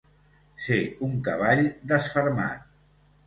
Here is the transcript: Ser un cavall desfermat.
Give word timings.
Ser 0.67 0.77
un 1.07 1.13
cavall 1.27 1.61
desfermat. 1.91 2.65